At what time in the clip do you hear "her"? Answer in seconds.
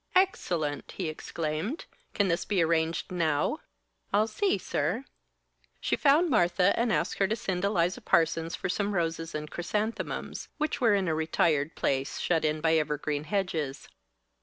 7.19-7.27